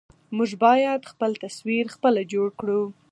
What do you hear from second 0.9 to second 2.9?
خپل تصوير خپله جوړ کړو.